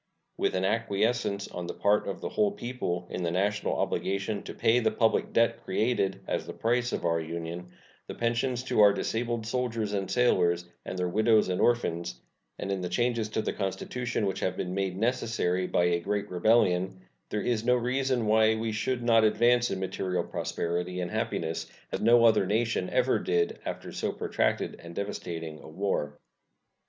[0.35, 4.53] With an acquiescence on the part of the whole people in the national obligation to
[4.55, 7.69] pay the public debt created as the price of our Union,
[8.07, 12.19] the pensions to our disabled soldiers and sailors and their widows and orphans,
[12.57, 16.27] and in the changes to the Constitution which have been made necessary by a great
[16.31, 16.99] rebellion,
[17.29, 22.01] there is no reason why we should not advance in material prosperity and happiness as
[22.01, 26.19] no other nation ever did after so protracted and devastating a war.